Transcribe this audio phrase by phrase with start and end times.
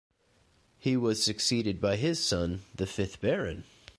[0.79, 3.65] He was succeeded by his son, the fifth Baron.